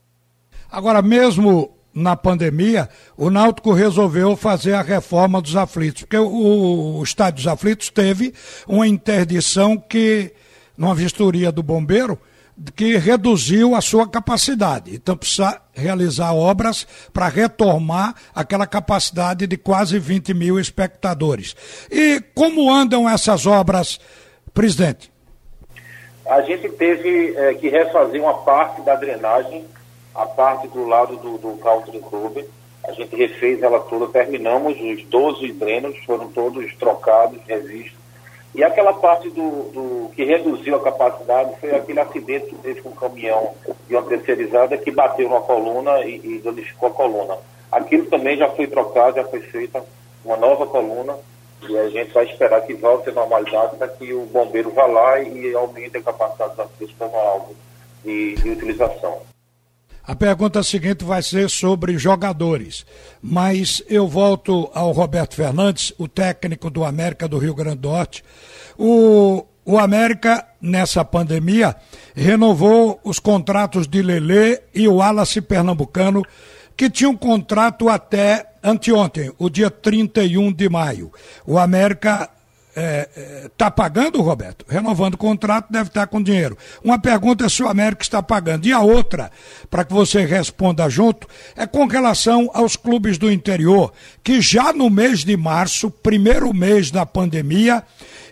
Agora, 0.70 1.02
mesmo 1.02 1.70
na 1.94 2.16
pandemia, 2.16 2.88
o 3.16 3.30
Náutico 3.30 3.72
resolveu 3.72 4.36
fazer 4.36 4.74
a 4.74 4.82
reforma 4.82 5.40
dos 5.40 5.56
aflitos, 5.56 6.02
porque 6.02 6.16
o, 6.16 6.98
o 6.98 7.02
estádio 7.02 7.44
dos 7.44 7.46
aflitos 7.46 7.90
teve 7.90 8.34
uma 8.66 8.86
interdição 8.86 9.76
que, 9.76 10.32
numa 10.76 10.94
vistoria 10.94 11.52
do 11.52 11.62
bombeiro, 11.62 12.18
que 12.76 12.96
reduziu 12.96 13.74
a 13.74 13.80
sua 13.80 14.08
capacidade. 14.08 14.94
Então 14.94 15.16
precisa 15.16 15.60
realizar 15.72 16.32
obras 16.32 16.86
para 17.12 17.28
retomar 17.28 18.14
aquela 18.34 18.66
capacidade 18.66 19.46
de 19.46 19.56
quase 19.56 19.98
20 19.98 20.34
mil 20.34 20.58
espectadores. 20.58 21.56
E 21.90 22.20
como 22.34 22.70
andam 22.70 23.08
essas 23.08 23.46
obras, 23.46 23.98
presidente? 24.52 25.10
A 26.26 26.40
gente 26.42 26.68
teve 26.70 27.34
é, 27.36 27.54
que 27.54 27.68
refazer 27.68 28.20
uma 28.22 28.34
parte 28.38 28.80
da 28.82 28.94
drenagem, 28.94 29.64
a 30.14 30.26
parte 30.26 30.68
do 30.68 30.86
lado 30.86 31.16
do, 31.16 31.38
do 31.38 31.56
Country 31.58 31.98
Club. 32.00 32.44
A 32.84 32.92
gente 32.92 33.14
refez 33.14 33.62
ela 33.62 33.80
toda, 33.80 34.08
terminamos 34.08 34.76
os 34.80 35.04
12 35.04 35.52
drenos, 35.52 35.96
foram 36.04 36.28
todos 36.28 36.74
trocados, 36.76 37.40
revistos 37.46 38.02
e 38.54 38.62
aquela 38.62 38.92
parte 38.92 39.30
do, 39.30 39.50
do, 39.72 40.10
que 40.14 40.24
reduziu 40.24 40.76
a 40.76 40.82
capacidade 40.82 41.58
foi 41.58 41.74
aquele 41.74 42.00
acidente 42.00 42.46
que 42.46 42.54
teve 42.56 42.82
com 42.82 42.90
um 42.90 42.94
caminhão 42.94 43.54
de 43.88 43.96
uma 43.96 44.02
terceirizada 44.02 44.76
que 44.76 44.90
bateu 44.90 45.26
numa 45.26 45.40
coluna 45.40 46.00
e, 46.00 46.20
e 46.22 46.38
danificou 46.38 46.90
a 46.90 46.92
coluna. 46.92 47.38
Aquilo 47.70 48.04
também 48.06 48.36
já 48.36 48.50
foi 48.50 48.66
trocado, 48.66 49.16
já 49.16 49.24
foi 49.24 49.40
feita 49.40 49.82
uma 50.22 50.36
nova 50.36 50.66
coluna 50.66 51.16
e 51.66 51.78
a 51.78 51.88
gente 51.88 52.12
vai 52.12 52.26
esperar 52.26 52.60
que 52.60 52.74
volte 52.74 53.08
à 53.08 53.12
normalidade 53.12 53.76
para 53.76 53.88
que 53.88 54.12
o 54.12 54.26
bombeiro 54.26 54.70
vá 54.72 54.84
lá 54.84 55.18
e 55.20 55.54
aumente 55.54 55.96
a 55.96 56.02
capacidade 56.02 56.54
das 56.54 56.70
pessoas 56.72 56.98
como 56.98 57.16
alvo 57.16 57.56
de, 58.04 58.34
de 58.34 58.50
utilização. 58.50 59.31
A 60.04 60.16
pergunta 60.16 60.64
seguinte 60.64 61.04
vai 61.04 61.22
ser 61.22 61.48
sobre 61.48 61.96
jogadores, 61.96 62.84
mas 63.22 63.80
eu 63.88 64.08
volto 64.08 64.68
ao 64.74 64.90
Roberto 64.90 65.36
Fernandes, 65.36 65.92
o 65.96 66.08
técnico 66.08 66.68
do 66.68 66.84
América 66.84 67.28
do 67.28 67.38
Rio 67.38 67.54
Grande 67.54 67.78
do 67.78 67.88
Norte. 67.88 68.24
O, 68.76 69.46
o 69.64 69.78
América, 69.78 70.44
nessa 70.60 71.04
pandemia, 71.04 71.76
renovou 72.16 73.00
os 73.04 73.20
contratos 73.20 73.86
de 73.86 74.02
Lelê 74.02 74.60
e 74.74 74.88
o 74.88 74.96
Wallace 74.96 75.40
Pernambucano, 75.40 76.24
que 76.76 76.90
tinham 76.90 77.16
contrato 77.16 77.88
até 77.88 78.54
anteontem, 78.60 79.32
o 79.38 79.48
dia 79.48 79.70
31 79.70 80.52
de 80.52 80.68
maio. 80.68 81.12
O 81.46 81.60
América 81.60 82.28
está 82.72 82.80
é, 82.80 83.08
é, 83.14 83.50
tá 83.56 83.70
pagando, 83.70 84.22
Roberto? 84.22 84.64
Renovando 84.66 85.14
o 85.14 85.18
contrato, 85.18 85.70
deve 85.70 85.88
estar 85.88 86.06
com 86.06 86.22
dinheiro. 86.22 86.56
Uma 86.82 86.98
pergunta 86.98 87.44
é 87.44 87.48
se 87.48 87.62
o 87.62 87.68
América 87.68 88.02
está 88.02 88.22
pagando. 88.22 88.66
E 88.66 88.72
a 88.72 88.80
outra, 88.80 89.30
para 89.70 89.84
que 89.84 89.92
você 89.92 90.24
responda 90.24 90.88
junto, 90.88 91.28
é 91.54 91.66
com 91.66 91.86
relação 91.86 92.50
aos 92.54 92.74
clubes 92.74 93.18
do 93.18 93.30
interior, 93.30 93.92
que 94.24 94.40
já 94.40 94.72
no 94.72 94.88
mês 94.88 95.22
de 95.22 95.36
março, 95.36 95.90
primeiro 95.90 96.54
mês 96.54 96.90
da 96.90 97.04
pandemia, 97.04 97.82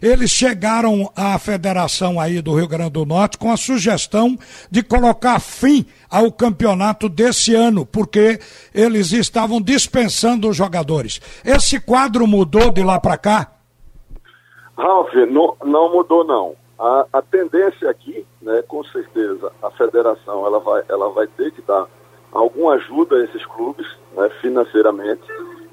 eles 0.01 0.31
chegaram 0.31 1.13
à 1.15 1.39
federação 1.39 2.19
aí 2.19 2.41
do 2.41 2.57
Rio 2.57 2.67
Grande 2.67 2.93
do 2.93 3.05
Norte 3.05 3.37
com 3.37 3.53
a 3.53 3.57
sugestão 3.59 4.39
de 4.71 4.83
colocar 4.83 5.39
fim 5.39 5.85
ao 6.09 6.33
campeonato 6.33 7.11
desse 7.11 7.55
ano, 7.55 7.85
porque 7.85 8.41
eles 8.75 9.13
estavam 9.13 9.61
dispensando 9.61 10.49
os 10.49 10.57
jogadores. 10.57 11.21
Esse 11.45 11.79
quadro 11.79 12.27
mudou 12.27 12.71
de 12.71 12.83
lá 12.83 12.99
para 12.99 13.19
cá? 13.19 13.60
Ralf, 14.81 15.15
não, 15.29 15.57
não 15.63 15.93
mudou 15.93 16.25
não. 16.25 16.57
A, 16.79 17.07
a, 17.13 17.23
tendência 17.23 17.91
aqui, 17.91 18.27
né, 18.41 18.63
com 18.63 18.83
certeza, 18.85 19.53
a 19.63 19.71
federação 19.71 20.47
ela 20.47 20.59
vai, 20.59 20.83
ela 20.89 21.11
vai 21.11 21.27
ter 21.27 21.51
que 21.51 21.61
dar 21.61 21.87
alguma 22.33 22.75
ajuda 22.75 23.17
a 23.17 23.25
esses 23.25 23.45
clubes 23.45 23.87
né, 24.15 24.31
financeiramente. 24.41 25.23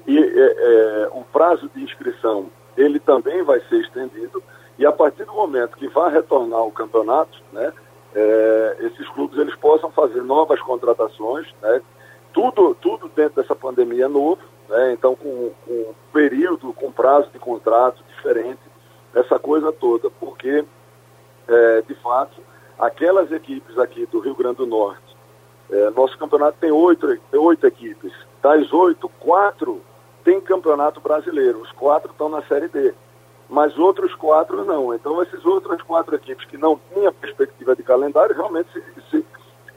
E 0.06 0.18
é, 0.18 0.22
é, 0.22 1.10
o 1.14 1.24
prazo 1.24 1.70
de 1.74 1.82
inscrição 1.82 2.50
ele 2.76 3.00
também 3.00 3.42
vai 3.42 3.60
ser 3.68 3.80
estendido. 3.80 4.42
E 4.78 4.84
a 4.84 4.92
partir 4.92 5.24
do 5.24 5.32
momento 5.32 5.78
que 5.78 5.88
vai 5.88 6.12
retornar 6.12 6.62
o 6.62 6.70
campeonato, 6.70 7.42
né, 7.52 7.72
é, 8.14 8.76
esses 8.80 9.08
clubes 9.08 9.38
eles 9.38 9.54
possam 9.56 9.90
fazer 9.90 10.22
novas 10.22 10.60
contratações, 10.60 11.46
né, 11.62 11.80
tudo, 12.34 12.74
tudo 12.74 13.08
dentro 13.16 13.40
dessa 13.40 13.54
pandemia 13.54 14.04
é 14.04 14.08
novo, 14.08 14.42
né, 14.68 14.92
então 14.92 15.16
com, 15.16 15.50
com 15.66 15.94
período, 16.12 16.74
com 16.74 16.92
prazo 16.92 17.30
de 17.32 17.38
contrato 17.38 18.04
diferente, 18.14 18.67
essa 19.14 19.38
coisa 19.38 19.72
toda, 19.72 20.10
porque, 20.10 20.64
é, 21.48 21.82
de 21.82 21.94
fato, 21.96 22.40
aquelas 22.78 23.32
equipes 23.32 23.78
aqui 23.78 24.06
do 24.06 24.20
Rio 24.20 24.34
Grande 24.34 24.56
do 24.56 24.66
Norte, 24.66 25.16
é, 25.70 25.90
nosso 25.90 26.16
campeonato 26.18 26.58
tem 26.60 26.70
oito, 26.70 27.18
oito 27.32 27.66
equipes, 27.66 28.12
das 28.42 28.72
oito, 28.72 29.08
quatro 29.20 29.82
tem 30.24 30.40
campeonato 30.40 31.00
brasileiro, 31.00 31.60
os 31.60 31.72
quatro 31.72 32.10
estão 32.10 32.28
na 32.28 32.42
Série 32.42 32.68
D, 32.68 32.94
mas 33.48 33.78
outros 33.78 34.14
quatro 34.14 34.64
não. 34.64 34.94
Então, 34.94 35.22
essas 35.22 35.44
outras 35.44 35.80
quatro 35.82 36.14
equipes 36.14 36.44
que 36.46 36.58
não 36.58 36.78
tinham 36.92 37.12
perspectiva 37.12 37.74
de 37.74 37.82
calendário, 37.82 38.36
realmente 38.36 38.70
se, 38.72 38.82
se, 39.10 39.26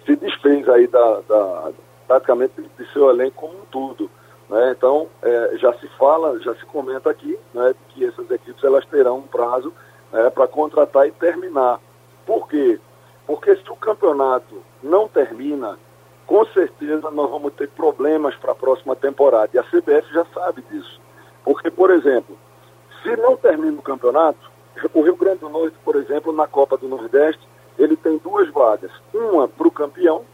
se 0.05 0.15
desfez 0.15 0.67
aí 0.67 0.87
da, 0.87 1.21
da, 1.21 1.71
praticamente 2.07 2.53
de 2.77 2.91
seu 2.91 3.09
elenco 3.09 3.47
como 3.47 3.53
um 3.53 3.65
tudo. 3.71 4.09
Né? 4.51 4.73
Então, 4.77 5.07
é, 5.21 5.57
já 5.57 5.71
se 5.75 5.87
fala, 5.97 6.37
já 6.41 6.53
se 6.55 6.65
comenta 6.65 7.09
aqui 7.09 7.39
né, 7.53 7.73
que 7.89 8.03
essas 8.05 8.29
equipes 8.29 8.61
elas 8.61 8.85
terão 8.85 9.19
um 9.19 9.21
prazo 9.21 9.73
né, 10.11 10.29
para 10.29 10.45
contratar 10.45 11.07
e 11.07 11.11
terminar. 11.11 11.79
Por 12.25 12.49
quê? 12.49 12.77
Porque 13.25 13.55
se 13.55 13.71
o 13.71 13.77
campeonato 13.77 14.61
não 14.83 15.07
termina, 15.07 15.79
com 16.27 16.45
certeza 16.47 17.09
nós 17.11 17.29
vamos 17.29 17.53
ter 17.53 17.69
problemas 17.69 18.35
para 18.35 18.51
a 18.51 18.55
próxima 18.55 18.93
temporada. 18.93 19.49
E 19.53 19.57
a 19.57 19.63
CBF 19.63 20.13
já 20.13 20.25
sabe 20.33 20.61
disso. 20.69 20.99
Porque, 21.45 21.71
por 21.71 21.89
exemplo, 21.89 22.37
se 23.01 23.15
não 23.15 23.37
termina 23.37 23.79
o 23.79 23.81
campeonato, 23.81 24.51
o 24.93 25.01
Rio 25.01 25.15
Grande 25.15 25.39
do 25.39 25.49
Norte, 25.49 25.77
por 25.85 25.95
exemplo, 25.95 26.33
na 26.33 26.45
Copa 26.45 26.77
do 26.77 26.89
Nordeste, 26.89 27.47
ele 27.79 27.95
tem 27.95 28.17
duas 28.17 28.49
vagas. 28.49 28.91
Uma 29.13 29.47
para 29.47 29.67
o 29.67 29.71
campeão 29.71 30.25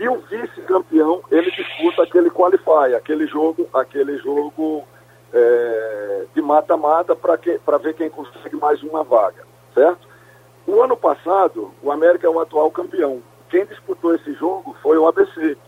e 0.00 0.08
o 0.08 0.16
vice-campeão, 0.16 1.20
ele 1.30 1.50
disputa 1.50 2.02
aquele 2.02 2.30
qualify, 2.30 2.94
aquele 2.96 3.26
jogo, 3.26 3.68
aquele 3.74 4.16
jogo 4.16 4.82
é, 5.30 6.24
de 6.34 6.40
mata-mata 6.40 7.14
para 7.14 7.76
ver 7.76 7.92
quem 7.92 8.08
consegue 8.08 8.56
mais 8.56 8.82
uma 8.82 9.04
vaga, 9.04 9.44
certo? 9.74 10.08
O 10.66 10.80
ano 10.80 10.96
passado, 10.96 11.70
o 11.82 11.92
América 11.92 12.26
é 12.26 12.30
o 12.30 12.40
atual 12.40 12.70
campeão. 12.70 13.22
Quem 13.50 13.66
disputou 13.66 14.14
esse 14.14 14.32
jogo 14.32 14.74
foi 14.82 14.96
o 14.96 15.06
ABC. 15.06 15.58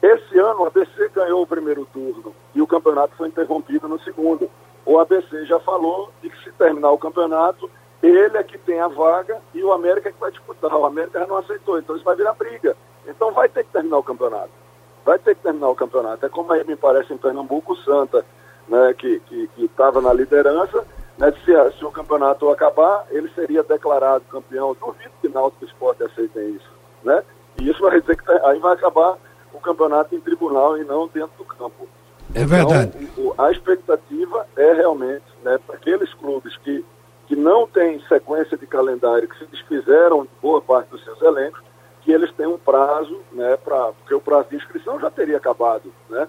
Esse 0.00 0.38
ano, 0.38 0.62
o 0.62 0.66
ABC 0.66 1.10
ganhou 1.14 1.42
o 1.42 1.46
primeiro 1.46 1.84
turno 1.92 2.34
e 2.54 2.62
o 2.62 2.66
campeonato 2.66 3.14
foi 3.14 3.28
interrompido 3.28 3.86
no 3.86 4.00
segundo. 4.00 4.50
O 4.86 4.98
ABC 4.98 5.44
já 5.44 5.60
falou 5.60 6.10
de 6.22 6.30
que 6.30 6.44
se 6.44 6.52
terminar 6.52 6.92
o 6.92 6.98
campeonato, 6.98 7.70
ele 8.02 8.38
é 8.38 8.42
que 8.42 8.56
tem 8.56 8.80
a 8.80 8.88
vaga 8.88 9.38
e 9.52 9.62
o 9.62 9.70
América 9.70 10.08
é 10.08 10.12
que 10.12 10.20
vai 10.20 10.30
disputar. 10.30 10.74
O 10.74 10.86
América 10.86 11.26
não 11.26 11.36
aceitou, 11.36 11.78
então 11.78 11.94
isso 11.94 12.04
vai 12.06 12.16
virar 12.16 12.32
briga. 12.32 12.74
Então 13.06 13.32
vai 13.32 13.48
ter 13.48 13.64
que 13.64 13.72
terminar 13.72 13.98
o 13.98 14.02
campeonato. 14.02 14.50
Vai 15.04 15.18
ter 15.18 15.34
que 15.34 15.42
terminar 15.42 15.68
o 15.68 15.74
campeonato. 15.74 16.24
É 16.24 16.28
como 16.28 16.52
aí 16.52 16.64
me 16.64 16.76
parece 16.76 17.12
em 17.12 17.18
Pernambuco, 17.18 17.76
Santa, 17.76 18.24
né, 18.68 18.94
que 18.94 19.20
estava 19.58 20.00
na 20.00 20.12
liderança, 20.12 20.86
né, 21.18 21.32
se, 21.44 21.78
se, 21.78 21.84
o 21.84 21.90
campeonato 21.90 22.48
acabar, 22.50 23.06
ele 23.10 23.28
seria 23.34 23.62
declarado 23.62 24.24
campeão. 24.30 24.76
Duvido 24.80 25.10
que 25.20 25.28
Náutico 25.28 25.64
Esporte 25.64 26.02
aceitem 26.02 26.50
isso. 26.50 26.70
Né? 27.02 27.22
E 27.60 27.68
isso 27.68 27.80
vai 27.82 28.00
dizer 28.00 28.16
que 28.16 28.30
aí 28.30 28.58
vai 28.58 28.74
acabar 28.74 29.18
o 29.52 29.60
campeonato 29.60 30.14
em 30.14 30.20
tribunal 30.20 30.78
e 30.78 30.84
não 30.84 31.08
dentro 31.08 31.36
do 31.36 31.44
campo. 31.44 31.88
É 32.34 32.44
verdade. 32.44 32.92
Então, 33.00 33.34
a 33.36 33.50
expectativa 33.50 34.46
é 34.56 34.72
realmente, 34.72 35.24
né, 35.42 35.58
para 35.66 35.76
aqueles 35.76 36.12
clubes 36.14 36.56
que, 36.58 36.84
que 37.26 37.34
não 37.34 37.66
têm 37.66 38.00
sequência 38.08 38.56
de 38.56 38.66
calendário, 38.66 39.28
que 39.28 39.38
se 39.38 39.46
desfizeram 39.46 40.22
de 40.22 40.30
boa 40.40 40.60
parte 40.60 40.90
dos 40.90 41.02
seus 41.04 41.20
elencos, 41.20 41.60
que 42.00 42.12
eles 42.12 42.32
têm 42.32 42.46
um 42.46 42.58
prazo, 42.58 43.20
né, 43.32 43.56
pra, 43.56 43.92
porque 43.92 44.14
o 44.14 44.20
prazo 44.20 44.48
de 44.50 44.56
inscrição 44.56 44.98
já 44.98 45.10
teria 45.10 45.36
acabado, 45.36 45.92
né? 46.08 46.28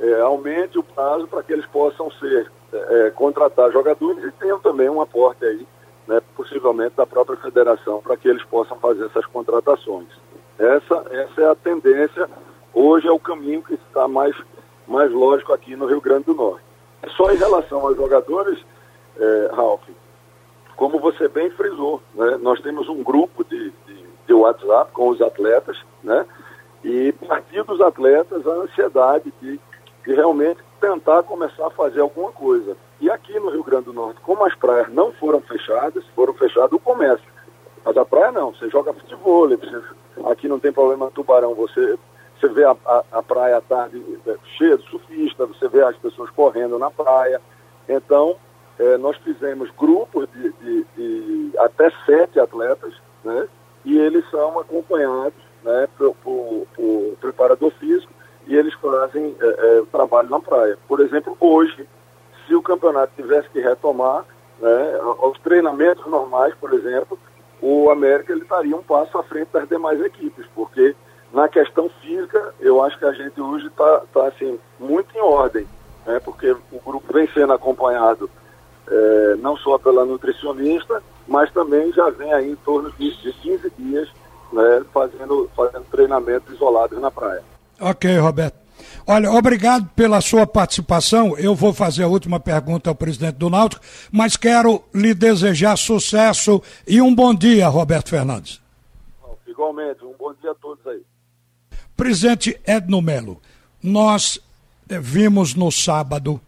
É, 0.00 0.20
aumente 0.20 0.78
o 0.78 0.82
prazo 0.82 1.28
para 1.28 1.42
que 1.42 1.52
eles 1.52 1.66
possam 1.66 2.10
ser 2.12 2.50
é, 2.72 3.06
é, 3.06 3.10
contratar 3.10 3.70
jogadores 3.70 4.24
e 4.24 4.32
tenham 4.32 4.58
também 4.58 4.88
um 4.88 5.00
aporte 5.00 5.44
aí, 5.44 5.66
né, 6.08 6.20
possivelmente 6.34 6.96
da 6.96 7.06
própria 7.06 7.36
federação, 7.36 8.00
para 8.00 8.16
que 8.16 8.28
eles 8.28 8.42
possam 8.44 8.76
fazer 8.78 9.04
essas 9.06 9.26
contratações. 9.26 10.08
Essa, 10.58 11.04
essa 11.10 11.40
é 11.40 11.50
a 11.50 11.54
tendência, 11.54 12.28
hoje 12.72 13.06
é 13.06 13.12
o 13.12 13.18
caminho 13.18 13.62
que 13.62 13.74
está 13.74 14.08
mais, 14.08 14.34
mais 14.88 15.12
lógico 15.12 15.52
aqui 15.52 15.76
no 15.76 15.86
Rio 15.86 16.00
Grande 16.00 16.24
do 16.24 16.34
Norte. 16.34 16.64
Só 17.16 17.30
em 17.30 17.36
relação 17.36 17.86
aos 17.86 17.96
jogadores, 17.96 18.58
é, 19.18 19.50
Ralf, 19.52 19.82
como 20.76 20.98
você 20.98 21.28
bem 21.28 21.50
frisou, 21.50 22.02
né, 22.14 22.38
nós 22.40 22.60
temos 22.60 22.88
um 22.88 23.02
grupo 23.02 23.44
de, 23.44 23.70
de 23.86 24.01
de 24.32 24.34
WhatsApp 24.34 24.90
com 24.92 25.08
os 25.10 25.20
atletas, 25.20 25.76
né? 26.02 26.24
E 26.82 27.12
partir 27.12 27.62
dos 27.64 27.80
atletas 27.80 28.46
a 28.46 28.50
ansiedade 28.50 29.32
de, 29.40 29.60
de 30.04 30.14
realmente 30.14 30.58
tentar 30.80 31.22
começar 31.22 31.66
a 31.66 31.70
fazer 31.70 32.00
alguma 32.00 32.32
coisa. 32.32 32.76
E 32.98 33.10
aqui 33.10 33.38
no 33.38 33.50
Rio 33.50 33.62
Grande 33.62 33.84
do 33.84 33.92
Norte, 33.92 34.20
como 34.22 34.44
as 34.44 34.54
praias 34.54 34.88
não 34.88 35.12
foram 35.12 35.40
fechadas, 35.42 36.02
foram 36.16 36.32
fechadas 36.32 36.72
o 36.72 36.78
comércio. 36.78 37.26
Mas 37.84 37.96
a 37.96 38.04
praia 38.04 38.32
não, 38.32 38.54
você 38.54 38.70
joga 38.70 38.94
futebol, 38.94 39.48
você, 39.48 39.82
aqui 40.24 40.48
não 40.48 40.58
tem 40.58 40.72
problema 40.72 41.10
tubarão, 41.10 41.54
você, 41.54 41.98
você 42.40 42.48
vê 42.48 42.64
a, 42.64 42.74
a, 42.86 43.04
a 43.12 43.22
praia 43.22 43.58
à 43.58 43.60
tarde 43.60 44.02
é, 44.26 44.36
cheia 44.56 44.78
de 44.78 44.88
surfistas, 44.88 45.48
você 45.48 45.68
vê 45.68 45.82
as 45.82 45.96
pessoas 45.96 46.30
correndo 46.30 46.78
na 46.78 46.90
praia. 46.90 47.40
Então, 47.88 48.36
é, 48.78 48.96
nós 48.96 49.16
fizemos 49.18 49.70
grupos 49.78 50.26
de, 50.32 50.52
de, 50.52 50.86
de, 50.96 51.58
até 51.58 51.92
sete 52.06 52.40
atletas, 52.40 52.94
né? 53.22 53.46
E 53.84 53.98
eles 53.98 54.28
são 54.30 54.58
acompanhados 54.58 55.38
né, 55.62 55.88
por, 55.96 56.14
por, 56.16 56.66
por 56.74 57.16
preparador 57.20 57.70
físico 57.72 58.12
e 58.46 58.56
eles 58.56 58.74
fazem 58.74 59.36
é, 59.40 59.46
é, 59.46 59.82
trabalho 59.90 60.28
na 60.28 60.40
praia. 60.40 60.78
Por 60.88 61.00
exemplo, 61.00 61.36
hoje, 61.40 61.86
se 62.46 62.54
o 62.54 62.62
campeonato 62.62 63.12
tivesse 63.16 63.48
que 63.50 63.60
retomar, 63.60 64.24
né, 64.60 65.00
os 65.22 65.38
treinamentos 65.40 66.04
normais, 66.06 66.54
por 66.54 66.72
exemplo, 66.72 67.18
o 67.60 67.90
América 67.90 68.32
ele 68.32 68.42
estaria 68.42 68.76
um 68.76 68.82
passo 68.82 69.16
à 69.18 69.22
frente 69.22 69.48
das 69.52 69.68
demais 69.68 70.00
equipes, 70.00 70.46
porque 70.54 70.94
na 71.32 71.48
questão 71.48 71.88
física, 72.00 72.54
eu 72.60 72.82
acho 72.82 72.98
que 72.98 73.04
a 73.04 73.12
gente 73.12 73.40
hoje 73.40 73.66
está 73.66 74.02
tá, 74.12 74.26
assim, 74.26 74.58
muito 74.78 75.16
em 75.16 75.20
ordem, 75.20 75.66
né, 76.06 76.20
porque 76.24 76.50
o 76.50 76.80
grupo 76.84 77.12
vem 77.12 77.28
sendo 77.32 77.52
acompanhado 77.52 78.28
é, 78.88 79.36
não 79.38 79.56
só 79.56 79.78
pela 79.78 80.04
nutricionista, 80.04 81.02
mas 81.26 81.50
também 81.52 81.92
já 81.92 82.10
vem 82.10 82.32
aí 82.32 82.50
em 82.50 82.56
torno 82.56 82.90
de, 82.92 83.14
de 83.22 83.32
15 83.32 83.72
dias 83.78 84.08
né, 84.52 84.84
fazendo, 84.92 85.50
fazendo 85.56 85.84
treinamentos 85.90 86.54
isolados 86.54 87.00
na 87.00 87.10
praia. 87.10 87.42
Ok, 87.80 88.18
Roberto. 88.18 88.62
Olha, 89.06 89.30
obrigado 89.30 89.88
pela 89.96 90.20
sua 90.20 90.46
participação. 90.46 91.36
Eu 91.36 91.54
vou 91.54 91.72
fazer 91.72 92.04
a 92.04 92.08
última 92.08 92.38
pergunta 92.38 92.90
ao 92.90 92.94
presidente 92.94 93.36
do 93.36 93.50
Náutico, 93.50 93.82
mas 94.10 94.36
quero 94.36 94.82
lhe 94.94 95.14
desejar 95.14 95.76
sucesso 95.76 96.62
e 96.86 97.00
um 97.00 97.14
bom 97.14 97.34
dia, 97.34 97.68
Roberto 97.68 98.10
Fernandes. 98.10 98.60
Igualmente, 99.46 100.04
um 100.04 100.14
bom 100.18 100.32
dia 100.40 100.52
a 100.52 100.54
todos 100.54 100.86
aí. 100.86 101.02
Presidente 101.96 102.58
Edno 102.66 103.02
Melo, 103.02 103.40
nós 103.82 104.40
eh, 104.88 104.98
vimos 104.98 105.54
no 105.54 105.70
sábado 105.70 106.40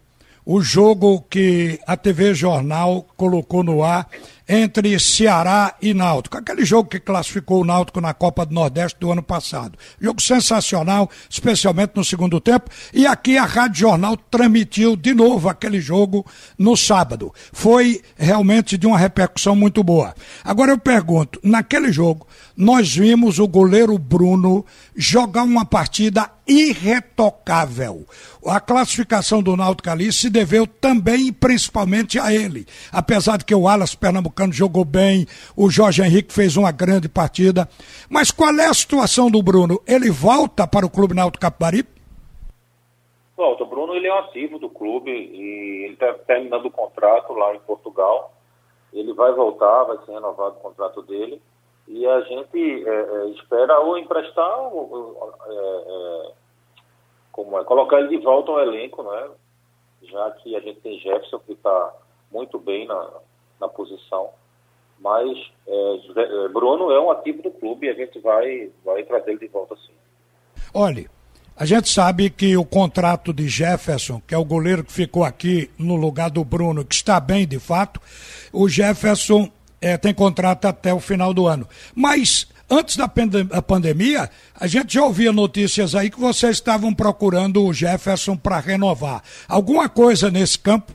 o 0.45 0.61
jogo 0.61 1.23
que 1.23 1.81
a 1.87 1.97
TV 1.97 2.35
Jornal 2.35 3.07
colocou 3.17 3.63
no 3.63 3.83
ar 3.83 4.09
entre 4.49 4.99
Ceará 4.99 5.75
e 5.81 5.95
Náutico. 5.95 6.37
Aquele 6.37 6.65
jogo 6.65 6.89
que 6.89 7.01
classificou 7.01 7.63
o 7.63 7.65
Náutico 7.65 8.01
na 8.01 8.13
Copa 8.13 8.45
do 8.45 8.55
Nordeste 8.55 8.99
do 9.01 9.11
ano 9.11 9.23
passado. 9.23 9.79
Jogo 10.01 10.21
sensacional, 10.21 11.11
especialmente 11.29 11.93
no 11.95 12.05
segundo 12.05 12.41
tempo. 12.41 12.71
E 12.93 13.07
aqui 13.07 13.39
a 13.39 13.45
Rádio 13.45 13.81
Jornal 13.81 14.17
transmitiu 14.17 14.97
de 14.97 15.15
novo 15.15 15.49
aquele 15.49 15.81
jogo 15.81 16.25
no 16.59 16.77
sábado. 16.77 17.33
Foi 17.53 18.03
realmente 18.17 18.77
de 18.77 18.87
uma 18.87 18.99
repercussão 18.99 19.57
muito 19.57 19.83
boa. 19.83 20.15
Agora 20.45 20.73
eu 20.73 20.79
pergunto, 20.79 21.41
naquele 21.43 21.93
jogo, 21.93 22.27
nós 22.57 22.95
vimos 22.95 23.39
o 23.39 23.49
goleiro 23.49 23.99
Bruno 23.99 24.65
jogar 24.95 25.43
uma 25.43 25.65
partida 25.65 26.31
irretocável. 26.47 28.05
A 28.47 28.61
classificação 28.61 29.43
do 29.43 29.57
Náutico 29.57 29.89
ali 29.91 30.13
se 30.13 30.29
deveu 30.29 30.67
também 30.67 31.29
e 31.29 31.33
principalmente 31.33 32.19
a 32.19 32.33
ele. 32.33 32.67
Apesar 32.93 33.39
de 33.39 33.45
que 33.45 33.55
o 33.55 33.63
Wallace 33.63 33.97
Pernambucano 33.97 34.53
jogou 34.53 34.85
bem, 34.85 35.27
o 35.57 35.71
Jorge 35.71 36.03
Henrique 36.03 36.33
fez 36.33 36.57
uma 36.57 36.71
grande 36.71 37.09
partida. 37.09 37.69
Mas 38.09 38.31
qual 38.31 38.55
é 38.55 38.67
a 38.67 38.75
situação 38.75 39.31
do 39.31 39.43
Bruno? 39.43 39.81
Ele 39.87 40.11
volta 40.11 40.67
para 40.67 40.87
o 40.87 40.91
Clube 40.91 41.15
Náutico 41.15 41.41
Capibaribe? 41.41 41.89
Volta. 43.37 43.65
O 43.65 43.67
Bruno 43.67 43.95
ele 43.95 44.07
é 44.07 44.15
um 44.15 44.19
ativo 44.19 44.59
do 44.59 44.69
clube 44.69 45.11
e 45.11 45.85
ele 45.85 45.95
está 45.95 46.13
terminando 46.27 46.67
o 46.67 46.71
contrato 46.71 47.33
lá 47.33 47.55
em 47.55 47.61
Portugal. 47.61 48.33
Ele 48.93 49.13
vai 49.13 49.33
voltar, 49.33 49.85
vai 49.85 49.97
ser 50.05 50.13
renovado 50.13 50.57
o 50.57 50.61
contrato 50.61 51.03
dele 51.03 51.41
e 51.87 52.07
a 52.07 52.21
gente 52.23 52.89
é, 52.89 52.91
é, 52.91 53.29
espera 53.31 53.79
ou 53.81 53.99
emprestar 53.99 54.59
ou, 54.59 55.35
é, 55.47 55.53
é, 55.53 56.33
como 57.31 57.59
é, 57.59 57.65
colocar 57.65 58.01
ele 58.01 58.17
de 58.17 58.25
volta 58.25 58.53
ao 58.53 58.61
elenco, 58.61 59.03
né? 59.03 59.31
já 60.03 60.31
que 60.33 60.55
a 60.57 60.61
gente 60.61 60.81
tem 60.81 60.99
Jefferson 60.99 61.39
que 61.41 61.53
está 61.53 61.95
muito 62.31 62.59
bem 62.59 62.87
na, 62.87 63.11
na 63.61 63.69
posição. 63.69 64.31
Mas 64.99 65.37
é, 65.67 66.01
é, 66.17 66.49
Bruno 66.49 66.91
é 66.91 67.01
um 67.01 67.11
ativo 67.11 67.43
do 67.43 67.51
clube 67.51 67.87
e 67.87 67.91
a 67.91 67.95
gente 67.95 68.19
vai, 68.21 68.71
vai 68.85 69.03
trazer 69.05 69.33
ele 69.33 69.41
de 69.41 69.49
volta 69.49 69.77
sim. 69.77 69.93
Olhe, 70.73 71.09
a 71.57 71.65
gente 71.65 71.89
sabe 71.89 72.31
que 72.31 72.57
o 72.57 72.65
contrato 72.65 73.33
de 73.33 73.47
Jefferson, 73.47 74.21
que 74.27 74.35
é 74.35 74.39
o 74.39 74.45
goleiro 74.45 74.83
que 74.83 74.93
ficou 74.93 75.23
aqui 75.23 75.71
no 75.79 75.97
lugar 75.97 76.31
do 76.31 76.45
Bruno, 76.45 76.85
que 76.85 76.95
está 76.95 77.21
bem 77.21 77.47
de 77.47 77.61
fato, 77.61 78.01
o 78.53 78.69
Jefferson 78.69 79.51
é, 79.85 79.99
tem 79.99 80.15
contrato 80.15 80.65
até 80.65 80.95
o 80.95 80.99
final 80.99 81.35
do 81.35 81.47
ano. 81.47 81.69
Mas 81.95 82.51
antes 82.71 82.97
da 82.97 83.07
pandemia, 83.07 84.31
a 84.59 84.67
gente 84.67 84.95
já 84.95 85.05
ouvia 85.05 85.31
notícias 85.31 85.95
aí 85.95 86.11
que 86.11 86.19
vocês 86.19 86.53
estavam 86.53 86.95
procurando 86.95 87.63
o 87.63 87.71
Jefferson 87.71 88.35
para 88.35 88.59
renovar. 88.59 89.23
Alguma 89.47 89.87
coisa 89.87 90.31
nesse 90.31 90.59
campo? 90.59 90.91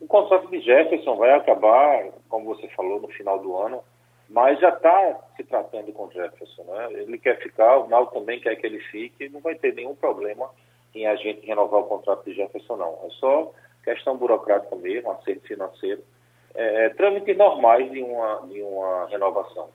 O 0.00 0.06
contrato 0.08 0.50
de 0.50 0.60
Jefferson 0.60 1.14
vai 1.14 1.30
acabar, 1.32 2.06
como 2.28 2.46
você 2.46 2.66
falou, 2.74 3.00
no 3.00 3.06
final 3.06 3.38
do 3.38 3.56
ano, 3.56 3.80
mas 4.28 4.58
já 4.58 4.70
está 4.70 5.16
se 5.36 5.44
tratando 5.44 5.92
com 5.92 6.06
o 6.06 6.12
Jefferson. 6.12 6.64
Né? 6.64 7.02
Ele 7.02 7.18
quer 7.18 7.38
ficar, 7.38 7.78
o 7.78 7.88
Naldo 7.88 8.10
também 8.10 8.40
quer 8.40 8.56
que 8.56 8.66
ele 8.66 8.80
fique, 8.90 9.28
não 9.28 9.38
vai 9.38 9.54
ter 9.54 9.72
nenhum 9.76 9.94
problema 9.94 10.50
em 10.92 11.06
a 11.06 11.14
gente 11.14 11.46
renovar 11.46 11.82
o 11.82 11.84
contrato 11.84 12.24
de 12.24 12.34
Jefferson, 12.34 12.76
não. 12.76 12.98
É 13.04 13.10
só 13.20 13.52
questão 13.84 14.16
burocrática 14.16 14.74
mesmo, 14.74 15.12
acerto 15.12 15.46
financeiro 15.46 16.02
é, 16.54 16.86
é, 16.86 16.88
trâmites 16.90 17.36
normais 17.36 17.90
de 17.90 18.02
uma, 18.02 18.46
de 18.48 18.60
uma 18.62 19.06
renovação. 19.10 19.68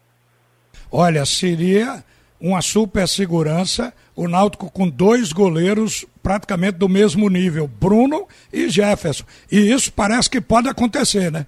Olha, 0.92 1.26
seria 1.26 2.04
uma 2.40 2.62
super 2.62 3.08
segurança 3.08 3.94
o 4.16 4.28
Náutico 4.28 4.72
com 4.72 4.90
dois 4.90 5.34
goleiros 5.34 6.06
praticamente 6.24 6.78
do 6.78 6.88
mesmo 6.88 7.30
nível, 7.30 7.68
Bruno 7.68 8.28
e 8.52 8.70
Jefferson. 8.70 9.26
E 9.52 9.72
isso 9.72 9.92
parece 9.92 10.30
que 10.30 10.40
pode 10.40 10.70
acontecer, 10.70 11.32
né? 11.32 11.46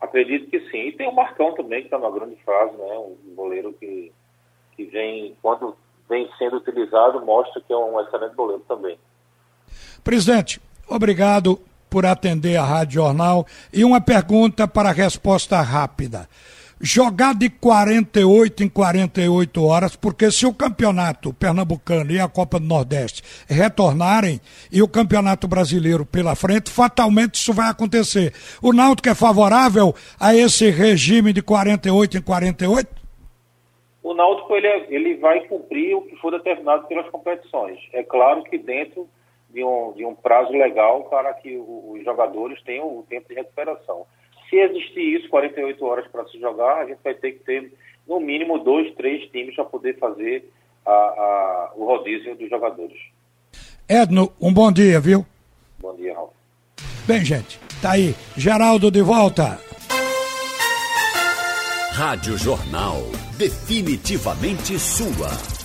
Acredito 0.00 0.50
que 0.50 0.60
sim. 0.70 0.88
E 0.88 0.92
tem 0.92 1.08
o 1.08 1.14
Marcão 1.14 1.54
também, 1.54 1.80
que 1.80 1.86
está 1.86 1.98
numa 1.98 2.10
grande 2.10 2.36
fase, 2.44 2.76
né? 2.76 2.98
Um 2.98 3.34
goleiro 3.34 3.72
que, 3.74 4.12
que 4.76 4.84
vem, 4.84 5.36
quando 5.40 5.76
vem 6.08 6.28
sendo 6.38 6.56
utilizado, 6.56 7.24
mostra 7.24 7.62
que 7.62 7.72
é 7.72 7.76
um 7.76 8.00
excelente 8.00 8.34
goleiro 8.34 8.62
também. 8.68 8.98
Presidente, 10.02 10.60
obrigado 10.88 11.60
por 11.88 12.06
atender 12.06 12.56
a 12.56 12.64
Rádio 12.64 12.94
Jornal. 12.94 13.46
E 13.72 13.84
uma 13.84 14.00
pergunta 14.00 14.66
para 14.66 14.92
resposta 14.92 15.60
rápida. 15.60 16.28
Jogar 16.78 17.34
de 17.34 17.48
48 17.48 18.62
em 18.62 18.68
48 18.68 19.64
horas, 19.64 19.96
porque 19.96 20.30
se 20.30 20.44
o 20.44 20.52
campeonato 20.52 21.32
pernambucano 21.32 22.12
e 22.12 22.20
a 22.20 22.28
Copa 22.28 22.60
do 22.60 22.66
Nordeste 22.66 23.22
retornarem 23.48 24.38
e 24.70 24.82
o 24.82 24.88
campeonato 24.88 25.48
brasileiro 25.48 26.04
pela 26.04 26.34
frente, 26.34 26.70
fatalmente 26.70 27.36
isso 27.36 27.54
vai 27.54 27.70
acontecer. 27.70 28.34
O 28.60 28.74
Náutico 28.74 29.08
é 29.08 29.14
favorável 29.14 29.94
a 30.20 30.34
esse 30.34 30.68
regime 30.68 31.32
de 31.32 31.40
48 31.40 32.18
em 32.18 32.22
48? 32.22 33.06
O 34.02 34.12
Náutico 34.12 34.54
ele, 34.54 34.66
é, 34.66 34.86
ele 34.90 35.16
vai 35.16 35.40
cumprir 35.48 35.96
o 35.96 36.02
que 36.02 36.14
for 36.16 36.30
determinado 36.30 36.86
pelas 36.86 37.08
competições. 37.08 37.78
É 37.94 38.02
claro 38.02 38.44
que 38.44 38.58
dentro 38.58 39.08
de 39.56 39.64
um, 39.64 39.92
de 39.92 40.04
um 40.04 40.14
prazo 40.14 40.52
legal 40.52 41.04
para 41.04 41.32
que 41.32 41.56
os 41.56 42.04
jogadores 42.04 42.62
tenham 42.62 42.86
o 42.86 43.02
tempo 43.08 43.26
de 43.26 43.34
recuperação. 43.36 44.04
Se 44.50 44.56
existir 44.56 45.16
isso, 45.18 45.30
48 45.30 45.82
horas 45.82 46.06
para 46.08 46.26
se 46.26 46.38
jogar, 46.38 46.82
a 46.82 46.84
gente 46.84 46.98
vai 47.02 47.14
ter 47.14 47.32
que 47.32 47.38
ter 47.42 47.72
no 48.06 48.20
mínimo 48.20 48.58
dois, 48.58 48.94
três 48.96 49.26
times 49.30 49.54
para 49.54 49.64
poder 49.64 49.98
fazer 49.98 50.44
a, 50.84 50.92
a, 50.92 51.72
o 51.74 51.86
rodízio 51.86 52.36
dos 52.36 52.50
jogadores. 52.50 52.98
Edno, 53.88 54.30
um 54.38 54.52
bom 54.52 54.70
dia, 54.70 55.00
viu? 55.00 55.24
Bom 55.78 55.96
dia, 55.96 56.14
Ralf. 56.14 56.32
Bem, 57.06 57.24
gente, 57.24 57.58
tá 57.80 57.92
aí. 57.92 58.14
Geraldo 58.36 58.90
de 58.90 59.00
volta. 59.00 59.58
Rádio 61.92 62.36
Jornal. 62.36 62.98
Definitivamente 63.38 64.78
sua. 64.78 65.55